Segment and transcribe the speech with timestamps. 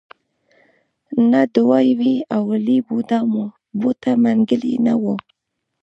[1.31, 3.19] نه دوه وې اولې بوډا
[3.79, 5.03] بوته منګلی نه و.